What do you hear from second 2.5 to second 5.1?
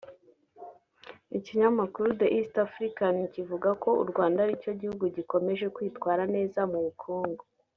African kivuga ko u Rwanda aricyo gihugu